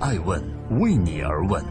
[0.00, 0.40] 爱问
[0.78, 1.64] 为你而问。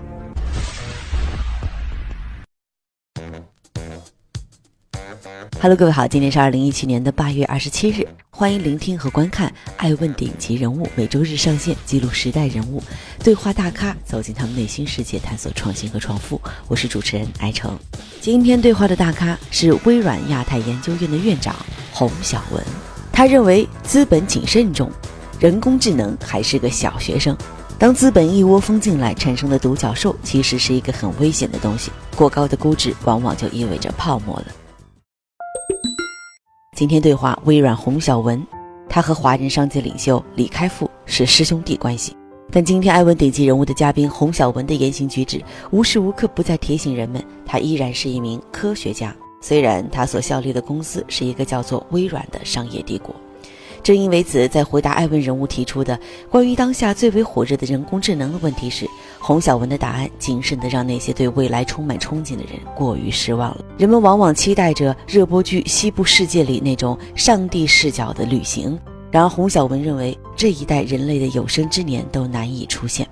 [5.61, 12.83] Hello，各位好，今天是二零一七年的八月二十七日，欢迎聆听和观看《爱问顶级人物》，每周日上线，记录时代人物，
[13.23, 16.41] 对话大咖，走进他们内心世界，探索创新和创富。
[16.67, 17.79] 我是主持人艾成。
[18.19, 21.55] 今天对话的大咖是微软亚太研究院的院长
[21.93, 22.61] 洪晓文，
[23.09, 24.91] 他认为资本谨慎重，
[25.39, 27.35] 人工智能还是个小学生。
[27.79, 34.47] 当资本一窝蜂进来，产生的独角兽其实是一个很危险的东西，过高的估值往往就意味着泡沫了。
[36.75, 38.43] 今天对话微软洪晓文，
[38.89, 42.17] 他和华人商界领袖李开复是师兄弟关系。
[42.49, 49.15] 但今天艾问顶级人物的嘉宾洪晓文的言行举止，无时无刻不在提醒人们，他依然是一名科学家。
[49.39, 53.15] 虽然他所效力的公司是一个叫做微软的商业帝国。
[53.87, 55.97] 正因为此，在回答艾问人物提出的
[56.29, 58.85] 关于当下最为火热的人工智能的问题时，
[59.17, 63.63] 洪晓文的答案谨慎地让那些对未来充满憧憬的人过于失望了。
[63.77, 68.77] 人们往往期待着热播剧《西部世界》里那种上帝视角的旅行，
[69.09, 73.07] 然而洪晓文认为这一代人类的有生之年都难以出现。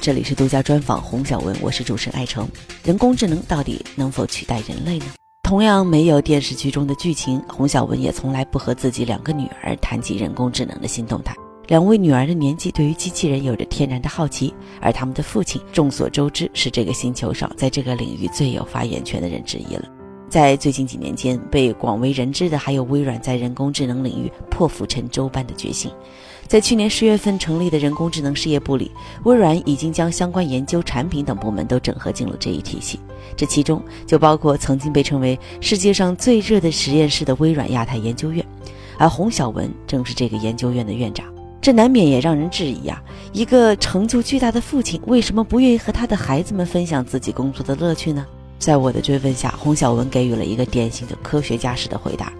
[0.00, 2.48] 这里是独家专访洪晓文，我是主持人艾成。
[2.84, 5.06] 人工智能到底能否取代人类呢？
[5.50, 11.34] 同样没有电视剧中的剧情，洪晓文也从来不和自己两个女儿谈及人工智能的新动态。
[11.66, 19.82] 两位女儿的年纪对于机器人有着天然的好奇，而他们的父亲众所周知是这个星球上在这个领域最有发言权的人之一了。
[20.28, 25.90] 在最近几年间，被广为人知的还有微软在人工智能领域破釜沉舟般的决心。
[26.50, 28.90] 在去年十月份成立的人工智能事业部里，
[29.22, 32.98] 微软已经将相关研究、产品等部门都整合进了这一体系。
[33.36, 38.44] 这其中就包括曾经被称为世界上最热的实验室的微软亚太研究院，
[38.98, 41.24] 而洪晓文正是这个研究院的院长。
[41.60, 43.00] 这难免也让人质疑啊，
[43.32, 48.26] 一个成就巨大的父亲为什么不愿意和他的孩子们分享自己工作的乐趣呢？
[48.58, 52.32] 在我的追问下，洪晓文给予了一个典型的科学家式的回答。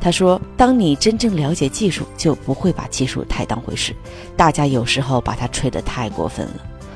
[0.00, 3.94] 他说：“当你真正了解技术，就不会把技术太当回事。
[4.36, 6.54] 大家有时候把它吹得太过分了。”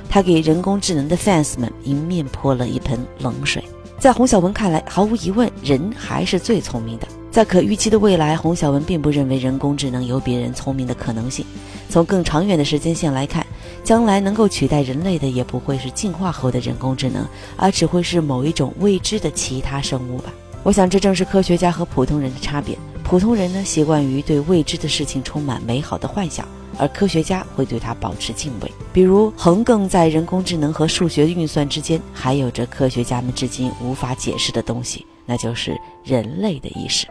[0.08, 3.62] 他给人工智能的 fans 们迎面泼了一盆冷水。
[3.98, 7.06] 在洪晓文看来，毫无疑问，人还是最聪明的。
[7.30, 11.44] 在可预期的未来，洪晓文并不认为人工智能有比人聪明的可能性。
[11.88, 13.46] 从更长远的时间线来看，
[13.84, 17.24] 将来能够取代人类的也不会是进化后的人工智能，
[17.56, 20.32] 而只会是某一种未知的其他生物吧。
[20.64, 22.76] 我想，这正是科学家和普通人的差别。
[23.10, 26.46] 普通人呢，习惯于对未知的事情充满美好的幻想，
[26.78, 28.70] 而科学家会对它保持敬畏。
[28.92, 37.04] 比如，横亘在人工智能和数学运算之间，还有着科学家们至今无法解释的东西，那就是人类的意识。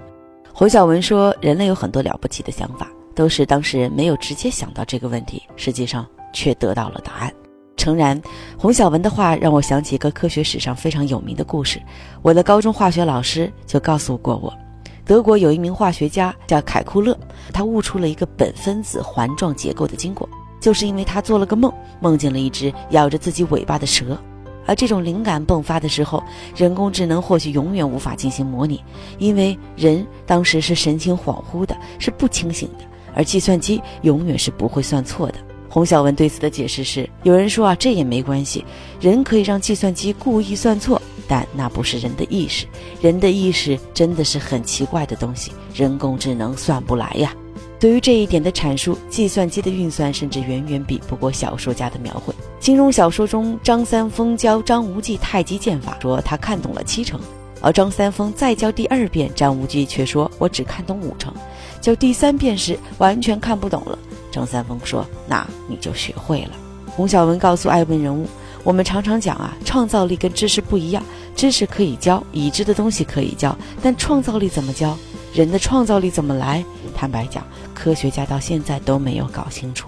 [0.53, 7.33] 洪晓文说：“人类有很多了不起的想法，都是当事人没有直接想到这个问题，实际上却得到了答案。”
[7.75, 8.21] 诚然，
[8.57, 11.77] 洪晓文的话让我想起一个科学史上非常有名的故事。
[12.21, 14.53] 我的高中化学老师就告诉过我。
[15.09, 17.17] 德国有一名化学家叫凯库勒，
[17.51, 20.29] 他悟出了一个苯分子环状结构的经过，
[20.61, 24.15] 就是因为他做了个梦，梦见了一只咬着自己尾巴的蛇。
[24.67, 26.23] 而这种灵感迸发的时候，
[26.55, 28.83] 人工智能或许永远无法进行模拟，
[29.17, 35.39] 因为人当时是神情恍惚的，是不清醒的，而计算机永远是不会算错的。
[35.71, 38.63] 洪晓文对此的解释是：有人说啊，这也没关系，
[39.01, 41.01] 人可以让计算机故意算错。
[41.29, 42.65] 但那不是人的意识，
[42.99, 47.31] 人的意识真的是很奇怪的东西，人工智能算不来呀。
[47.79, 52.33] 对于这一点的阐述，计算机的运算甚至远远比不过小说家的描绘。
[52.59, 57.19] 金庸小说中，张三丰教张无忌太极剑法，说他看懂了七成，
[57.61, 61.31] 而张三丰再教第二遍，张无忌却说我只看懂五成，
[61.79, 63.97] 教第三遍时完全看不懂了。
[64.31, 66.51] 张三丰说：“那你就学会了。”
[66.97, 68.27] 洪小文告诉爱问人物。
[68.63, 71.03] 我们常常讲啊，创造力跟知识不一样，
[71.35, 74.97] 知识可以教，已知的东西可以教，但创造力怎么教？
[75.33, 76.63] 人的创造力怎么来？
[76.95, 79.87] 坦白讲，科学家到现在都没有搞清楚。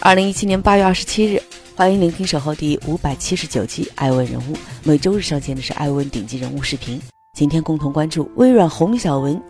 [0.00, 1.42] 二零一七年八月二十七日，
[1.74, 7.00] 欢迎聆听守候第五百七十九期《爱问人物》，每周日上线的是《爱问顶级人物》视频。
[7.34, 9.40] 今天共同关注微软洪小文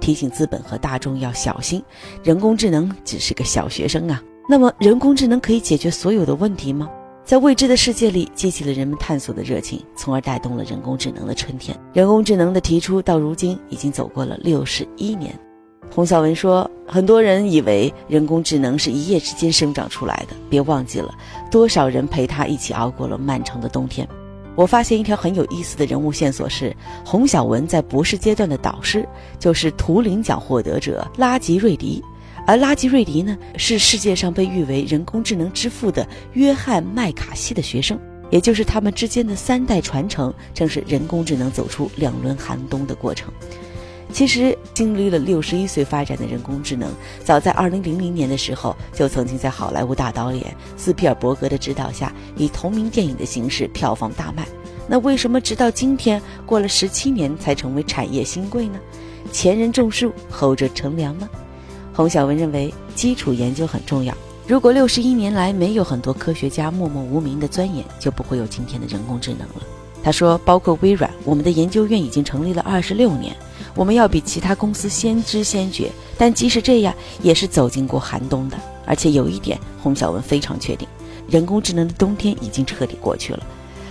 [0.00, 1.82] 提醒资本和大众要小心，
[2.22, 4.22] 人工智能只是个小学生啊。
[4.50, 6.88] 那么，人工智能可以解决所有的问题吗？
[7.22, 11.78] 在未知的世界里，激起了人们探索的热情，从而带动了人工智能的春天。
[11.92, 15.38] 人工智能的提出到如今已经走过了六十一年。
[15.94, 21.14] 洪晓文说：“很多人以为人工智能是一夜之间生长出来的，别忘记了
[21.50, 24.08] 多少人陪他一起熬过了漫长的冬天。”
[24.56, 26.74] 我发现一条很有意思的人物线索是，
[27.04, 29.06] 洪晓文在博士阶段的导师
[29.38, 32.02] 就是图灵奖获得者拉吉瑞迪。
[32.48, 38.00] 而拉吉瑞迪呢，是世界上被誉为人工智能之父的约翰麦卡锡的学生，
[38.30, 43.30] 也就是他们之间的三代传承，正是人工智能走出两轮寒冬的过程。
[44.14, 46.90] 其实，经历了六十一岁发展的人工智能，
[47.22, 50.42] 早在二零零零年的时候，就曾经在好莱坞大导演
[50.74, 54.48] 斯皮尔伯格的指导下，以同名电影的形式票房大卖。
[54.88, 58.80] 那为什么直到今天，过了十七年才成为产业新贵呢？
[59.30, 61.28] 前人种树，后者乘凉吗？
[61.98, 64.14] 洪小文认为，基础研究很重要。
[64.46, 69.54] 如果六十一年来没有很多科学家默默无名的钻研，就不会有今天的人工智能了。
[70.00, 73.36] 他说，包括微软，我们的研究院已经成立了二十六年，
[73.74, 75.90] 我们要比其他公司先知先觉。
[76.16, 78.56] 但即使这样，也是走进过寒冬的。
[78.86, 80.86] 而且有一点，洪小文非常确定，
[81.28, 83.44] 人工智能的冬天已经彻底过去了。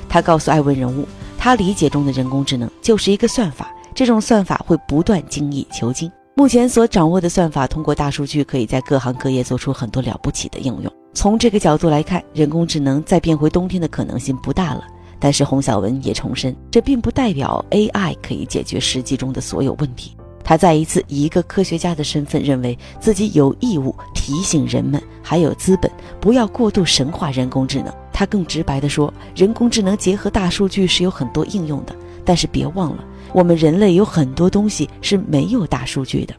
[0.07, 1.05] 他告诉艾问人物，
[1.37, 6.09] 他理解中的人工智能就是一个算法，这种算法会不断精益求精。
[6.37, 10.93] 目前所掌握的算法，通过大数据可以在各行各业做出很多了不起的应用。
[11.11, 14.83] 从这个角度来看，人工智能再变回冬天的可能性不大了。
[15.17, 20.15] 但是洪小文也重申，这并不代表 AI 可以解决实际中的所有问题。
[20.43, 25.91] 他再一次以一个科学家的身份，认为自己有义务提醒人们，还有资本，
[26.21, 27.91] 不要过度神化人工智能。
[28.13, 31.95] 他更直白地说，人工智能结合大数据是有很多应用的，
[32.27, 33.03] 但是别忘了。
[33.33, 36.35] 我们人类有很多东西是没有大数据的。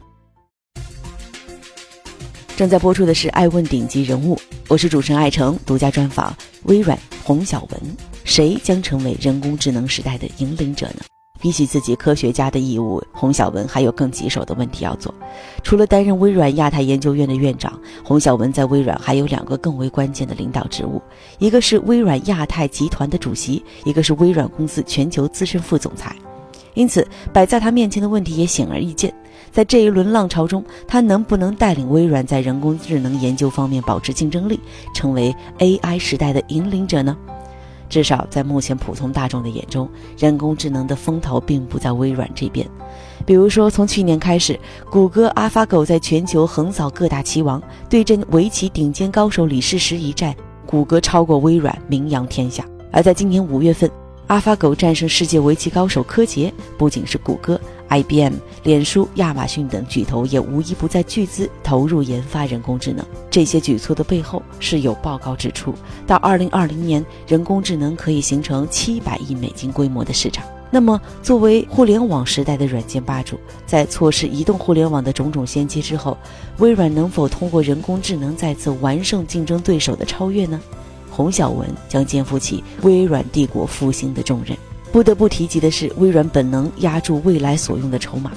[2.55, 4.35] 正在播出的是《爱问顶级人物》，
[4.67, 7.81] 我是主持人艾诚，独家专访微软洪晓文。
[8.23, 11.01] 谁将成为人工智能时代的引领者呢？
[11.41, 15.13] 比起自己科学家的义务，洪小文还有更棘手的问题要做。
[15.63, 21.01] 除了担任微软亚太研究院的院长，洪小文在微软还有两个更为关键的领导职务：
[21.37, 26.15] 一个是微软亚太集团的主席，一个是微软公司全球资深副总裁。
[26.73, 29.13] 因此，摆在他面前的问题也显而易见。
[29.51, 34.59] 在这一轮浪潮中，他能不能带领微软在人工智能研究方面保持竞争力，
[34.93, 37.17] 成为 AI 时代的引领者呢？
[37.89, 42.65] 至少在目前普通大众的眼中，人工智能的风头并不在微软这边。
[43.25, 44.57] 比如说，从去年开始，
[44.89, 52.65] 谷歌阿法狗在全球横扫各大棋王，对阵围棋顶尖高手李世石一战，谷歌超过微软，名扬天下。
[52.91, 53.89] 而在今年五月份
[54.27, 57.59] 阿法狗战胜世界围棋高手柯洁，不仅是谷歌、
[57.89, 58.33] IBM、
[58.63, 63.05] 脸书、亚马逊等巨头也无一不在巨资投入研发人工智能。
[63.29, 65.73] 这些举措的背后是有报告指出，
[66.05, 70.45] 到2020年，人工智能可以形成700亿美金规模的市场。
[70.71, 76.15] 那么，作为互联网时代的软件霸主，在错失移动互联网的种种先机之后，
[76.59, 80.61] 微软能否通过人工智能再次完胜竞争对手的超越呢？
[81.09, 84.55] 洪小文将肩负起微软帝国复兴的重任。
[84.91, 88.31] 不得不提及的是，微软本能压住未来所用的筹码。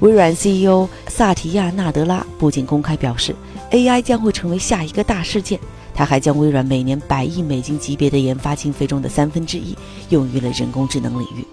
[0.00, 3.34] 微软 CEO 萨提亚·纳德拉不仅公开表示
[3.70, 5.60] ，AI 将会成为下一个大事件，
[5.92, 9.76] 他还将微软每年百亿美金级别的研发经费中的三分之一
[10.08, 11.44] 用于了人工智能领域。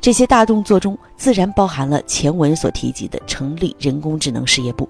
[0.00, 4.88] 这些大动作中，自然包含了前文所提及的成立人工智能事业部。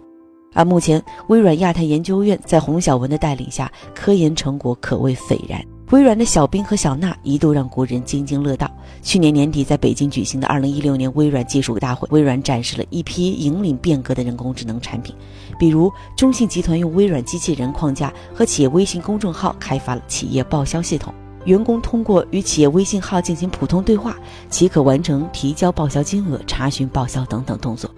[0.55, 5.61] 而目前，微软亚太研究院在洪小文的带领下，科研成果可谓斐然。
[5.93, 8.71] 微软的小兵和小娜一度让国人津津乐道。
[9.03, 15.15] 去年年底在北京举行的2016年微软技术大会，微软展示了一批引领变革的人工智能产品，
[15.59, 21.13] 比如中信集团用微软机器人框架和企业微信公众号开发了企业报销系统，
[21.45, 24.17] 员工通过与企业微信号进行普通对话，
[24.49, 27.91] 即可完成提交报销金额、查询报销等等动作。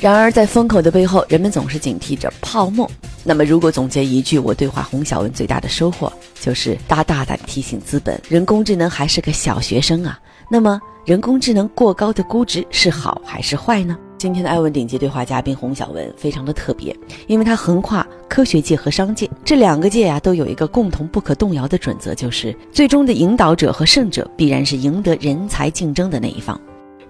[0.00, 2.88] 然而，在风口的背后，人们总是警惕着泡沫。
[3.24, 10.16] 那么，如果总结一句，我对话洪小文最大的收获，就是他大胆提醒资本，人工智能还是个小学生啊。
[10.48, 13.98] 那么，人工智能过高的估值是好还是坏呢？
[14.18, 26.58] 今天的艾问顶级对话嘉宾洪小文非常的特别，因为他横跨科学界和商界这两个界呀，都有一个共同不可动摇的准则，就是最终的引导者和胜者必然是赢得人才竞争的那一方。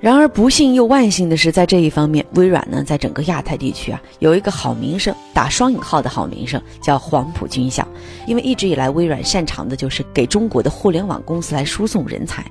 [0.01, 7.87] 然而不幸又万幸的是，在这一方面，微软呢，在整个亚太地区啊，有一个好名声，打双引号的好名声，叫黄埔军校。
[8.25, 12.45] 因为一直以来，微软擅长的就是给中国的互联网公司来输送人才。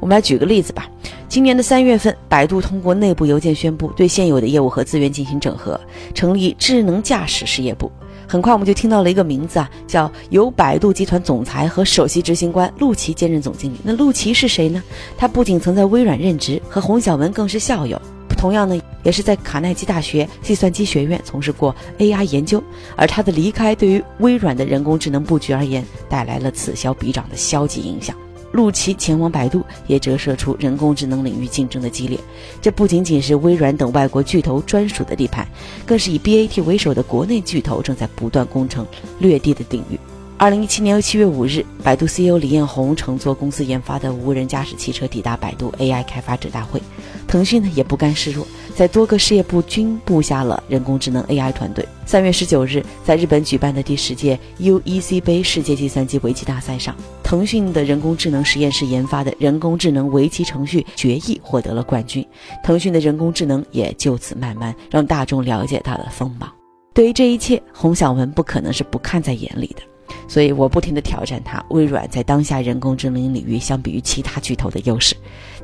[0.00, 0.88] 我们来举个例子吧。
[1.28, 5.78] 今年的三月份，百度通过内部邮件宣布，对现有的业务和资源进行整合，
[6.14, 7.92] 成立智能驾驶事业部。
[8.26, 13.76] 很快我们就听到了一个名字啊，叫由百度集团总裁和首席执行官陆琪兼任总经理。
[13.82, 14.82] 那陆琪是谁呢？
[15.16, 18.00] 他不仅曾在微软任职，和洪小文更是校友。
[18.36, 22.62] 同样呢，也是在卡耐基大学计算机学院从事过 AI 研究。
[22.94, 28.14] 而他的离开，对于微软的人工智能布局而言，带来了此消彼长的消极影响。
[28.54, 32.16] 陆琪前往百度，也折射出人工智能领域竞争的激烈。
[32.62, 35.44] 这不仅仅是微软等外国巨头专属的地盘，
[35.84, 38.86] 更是以 BAT 为首的国内巨头正在不断攻城
[39.18, 39.98] 略地的领域。
[40.36, 46.82] 二零一七年七月五日，百度 CEO 李彦宏乘坐公司研发的无人驾驶汽车抵达百度 AI 开发者大会。
[47.26, 51.86] 腾讯呢也不甘示弱，在多个事业部均布下了人工智能 AI 团队。
[52.04, 62.26] 三月十九日，在日本举办的第十届 UEC 杯世界计算机围棋大赛上，腾讯的人工智能实验室研发的人工智能围棋程序决议获得了冠军。
[62.62, 66.52] 腾讯的人工智能也就此慢慢让大众了解它的锋芒。
[66.92, 69.82] 对于这一切，洪小文不可能是不看在眼里的。
[70.26, 75.14] 所以我不停地挑战他，微软在当下人工智能领域相比于其他巨头的优势。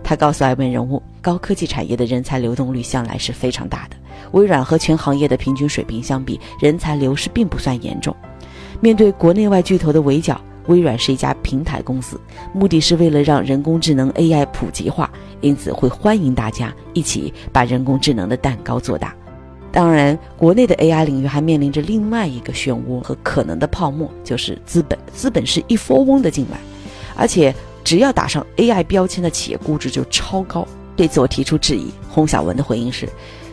[0.03, 3.97] 他告诉艾问人物，高科技产业的人才流动率向来是非常大的。
[4.33, 8.15] 微软和全行业的平均水平相比，人才流失并不算严重。
[8.81, 12.21] 面对国内外巨头的围剿，微软是一家平台公司，
[12.55, 19.15] 目的是为了让人工智能 AI 普及化，因此会欢迎大家一起把人工智能的蛋糕做大。
[19.73, 24.99] 当然，国内的 AI 领域还面临着另外一个漩涡和可能的泡沫，就是资本。
[25.13, 26.59] 资本是一窝蜂的进来，
[27.17, 30.67] 而且只要打上 AI 标签的企业估值就超高。
[30.97, 33.09] 对此我提出质疑，洪小文的回应是，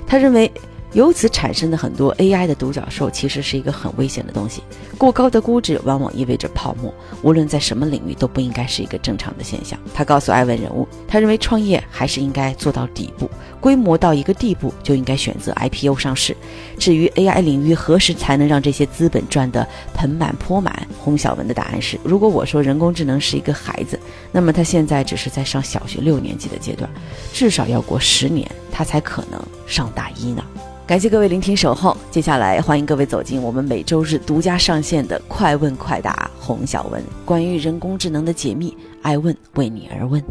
[0.06, 0.52] 他认为。
[0.94, 4.64] 由此产生的很多 AI 的独角兽，其实是一个很危险的东西。
[4.98, 6.92] 过高的估值往往意味着泡沫，
[7.22, 9.78] 无论在什么领域都不应该是一个正常的现象。
[9.94, 13.30] 他告诉艾文人物，他认为创业还是应该做到底部，
[13.60, 16.36] 规模到一个地步就应该选择 IPO 上市。
[16.80, 24.00] 至于 AI 领域何时才能让这些资本赚得盆满钵满，洪小文的答案是：如果我说人工智能是一个孩子，
[24.32, 26.90] 那么他现在只是在上小学六年级的阶段，
[27.34, 30.44] 至少要过十年，他才可能上大一呢。
[30.88, 40.24] 感谢各位聆听守候，接下来欢迎各位走进我们每周日独家上线的“快问快答”洪小文关于人工智能的解密，爱问为你而问。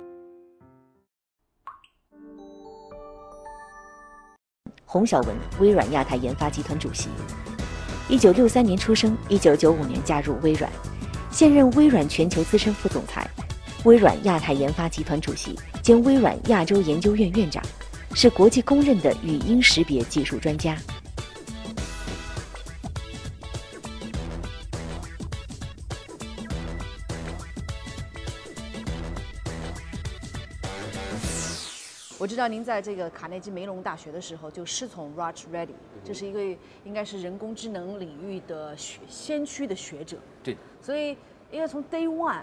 [4.87, 7.11] 洪小文，微软亚太研发集团主席，
[8.09, 10.73] 一九六三年出生，一九九五年加入微软，
[11.31, 13.29] 现任微软全球资深副总裁，
[13.85, 17.63] 微软亚太研发集团主席兼微软亚洲研究院院长。
[18.19, 20.75] 是国际公认的语音识别技术专家。
[32.19, 36.43] 我知道您在这个卡内基梅隆大学的时候就师从 Raj Reddy，这是一个
[36.85, 40.17] 应该是人工智能领域的学先驱的学者。
[40.43, 40.57] 对。
[40.81, 41.11] 所以
[41.51, 42.41] 应该从 Day One，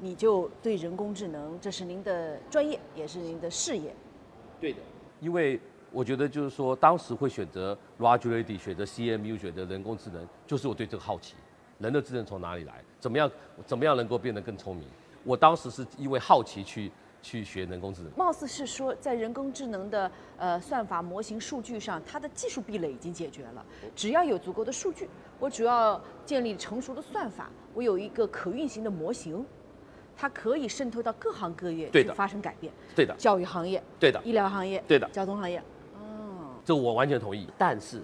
[0.00, 3.94] 你就对人工智能，这是您的专业，也是您的事业。
[4.60, 4.80] 对的。
[5.22, 5.58] 因为
[5.92, 11.36] 我觉得就是说，当时会选择 Roger Ready，选择 CMU，选择人工智能，就是我对这个好奇，
[11.78, 12.82] 人的智能从哪里来？
[12.98, 13.30] 怎么样，
[13.64, 14.84] 怎么样能够变得更聪明？
[15.22, 16.90] 我当时是因为好奇去
[17.22, 18.10] 去学人工智能。
[18.16, 23.64] 貌似是说，在人工智能的呃算法模型数据上，它的技术壁垒已经解决了，
[23.94, 29.46] 只要有足够的数据，我主要建立成熟的算法，我有一个可运行的模型。
[30.16, 35.58] 它可以渗透到各行各业，对的，发生改变，对的，教育行业，对的，医疗行业，对的，交通行业，
[35.94, 37.48] 哦，这我完全同意。
[37.58, 38.00] 但是，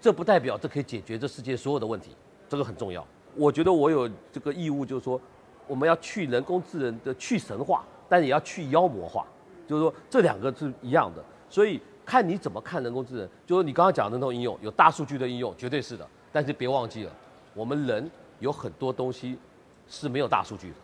[0.00, 2.16] 这不代表这可以解决这世界所有的问题，
[2.48, 3.06] 这个很重要。
[3.34, 5.20] 我觉得我有这个义务，就是说，
[5.66, 9.26] 我们要去人工智能的去神话，但也要去妖魔化，
[9.66, 11.22] 就是说这两个是一样的。
[11.50, 16.08] 所以看你怎么看人工智能，就是你刚刚讲的那种应用，有大数据的应用，绝对是的。
[16.32, 17.12] 但是别忘记了，
[17.54, 19.38] 我们人有很多东西
[19.86, 20.74] 是没有大数据的。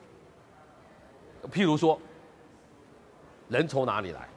[1.52, 1.98] 譬如说，
[3.48, 4.28] 人从哪里来？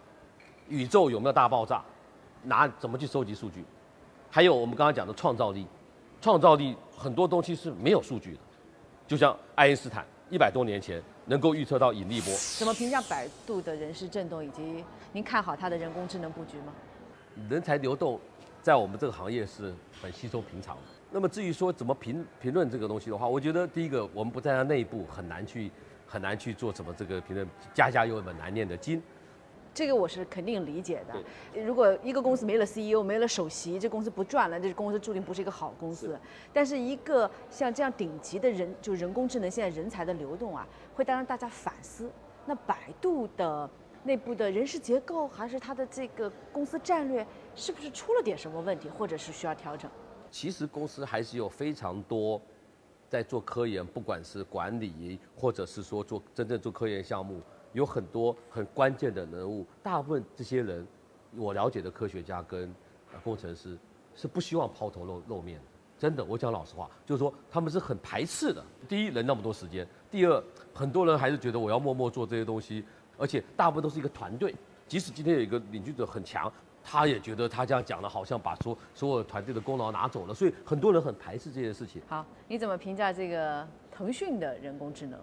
[0.69, 1.81] 宇宙有没有大爆炸？
[2.43, 3.63] 拿怎么去收集数据？
[4.29, 5.65] 还有我们刚刚讲的创造力，
[6.21, 8.39] 创造力很多东西是没有数据的。
[9.07, 12.33] 就像爱因斯坦一百多年前能够预测到引力波。
[12.57, 14.83] 怎么评价百度的人事震动，以及
[15.13, 16.73] 您看好它的人工智能布局吗？
[17.49, 18.19] 人才流动
[18.61, 20.81] 在我们这个行业是很稀松平常的。
[21.11, 25.71] 那么至于说怎么评评论这个东西的话，我觉得第一个我们不在它内部，很难去。
[26.07, 29.01] 很难去做什么这个评论，家家有本难念的经，
[29.73, 31.61] 这个我是肯定理解的。
[31.61, 36.17] 如果一个公司没了 CEO，没了首席，这公司不赚了，这公司注定不是一个好公司。
[36.53, 42.09] 但是一个像这样顶级的人，就人工智能现在人才的流动啊，会让大家反思。
[42.45, 43.69] 那百度的
[44.03, 49.91] 内部的人事结构，还是它的这个公司战略，是不是出了点什么问题，或者是需要调整？
[50.31, 52.41] 其实公司还是有非常多。
[53.09, 57.41] 在做科研，不管是管理，或者是说做真正做科研项目，
[57.73, 59.65] 有很多很关键的人物。
[59.81, 60.85] 大部分这些人，
[61.35, 62.73] 我了解的科学家跟
[63.23, 63.77] 工程师
[64.15, 65.63] 是不希望抛头露露面的。
[65.97, 68.63] 真的，我讲老实话，就是说他们是很排斥的。
[68.87, 72.83] 第一，人那么多时间；第二，很多人还是觉得我要默默做这些东西，
[73.17, 74.53] 而且大部分都是一个团队。
[74.87, 76.51] 即使今天有一个领军者很强，
[76.89, 82.01] 他也觉得他这样讲的好像把所所有团队的功劳拿走了，所以很多人很排斥这件事情。
[82.07, 85.19] 好，你怎么评价这个腾讯的人工智能？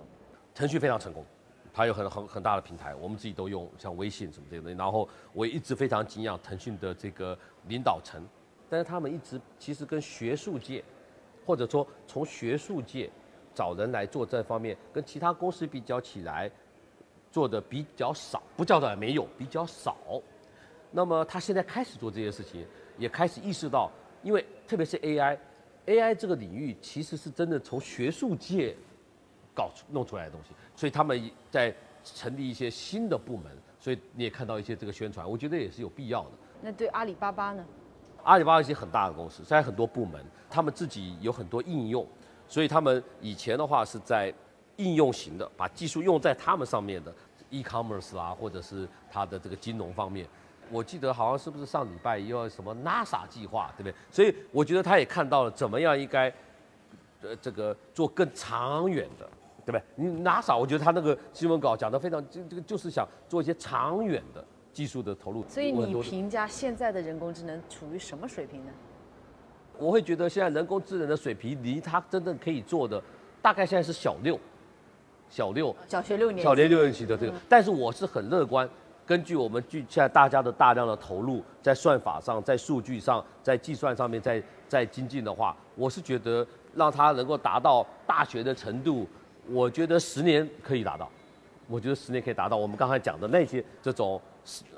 [0.55, 1.25] 腾讯非常成功，
[1.73, 4.77] 它有很很很大的平台，我们自己都用，像微信什么这些东西。
[4.77, 8.23] 然后我一直非常敬仰腾讯的这个领导层。
[8.69, 10.85] 但是他们一直其实跟学术界，
[11.47, 13.11] 或者说从学术界
[13.55, 16.51] 找人来做这方面，跟其他公司比较起来，
[17.31, 19.97] 做的比较少，不叫做没有，比较少。
[20.97, 22.65] 那么他现在开始做这些事情，
[22.97, 23.91] 也开始意识到，
[24.23, 28.77] 因为特别是 AI，AI 这个领域其实是真的从学术界
[29.53, 31.75] 搞出弄出来的东西，所以他们在
[32.05, 36.31] 成立一些新的部门，所以你也看到一些这个宣传，我觉得也是有必要的。
[36.63, 37.65] 那对阿里巴巴呢？
[38.23, 42.07] 阿里巴巴一些很大的公司，在很多部门，他们自己有很多应用，
[42.47, 44.33] 所以他们以前的话是在
[44.77, 47.13] 应用型的，把技术用在他们上面的
[47.51, 50.25] ，e-commerce 啦，或者是它的这个金融方面。
[50.71, 53.95] 我记得好像是不是上礼拜要什么 NASA 计划，对不对？
[54.11, 56.33] 所以我觉得他也看到了怎么样应该，
[57.23, 59.29] 呃，这个做更长远的，
[59.65, 59.83] 对不对？
[59.97, 64.45] 你 NASA，我觉得他那个新闻稿讲的非常，这这个就是想做一些长远的。
[64.75, 68.73] 技术的投入，所以你评价现在的人工智能处于什么水平呢？
[69.79, 73.01] 我会觉得现在人工智能的水平离它真正可以做的，
[73.41, 74.37] 大概现在是小六，
[75.31, 77.33] 小六，小学六年，小学六年级的这个。
[77.49, 78.69] 但是我是很乐观，
[79.07, 89.07] 根据我们据现在大家的大量的投入，在算法上，在数据上，在计算上面，在在精进的话，我是觉得让它能够达到大学的程度，
[89.49, 91.09] 我觉得十年可以达到，
[91.69, 94.21] 我觉得十年可以达到我们刚才讲的那些这种。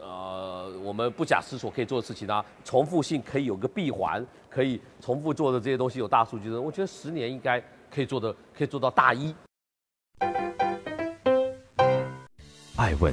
[0.01, 7.61] 呃，我们不假思索可以做的事情呢，重复性可以有个闭环，可以重复做的这些东西有大数据的，我觉得十年应该
[7.93, 9.35] 可以做的，可以做到大一。
[12.77, 13.13] 爱问